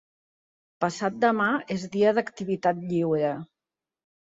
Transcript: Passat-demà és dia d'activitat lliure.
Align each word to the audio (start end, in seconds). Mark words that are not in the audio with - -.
Passat-demà 0.85 1.51
és 1.77 1.85
dia 1.97 2.15
d'activitat 2.21 2.83
lliure. 2.89 3.33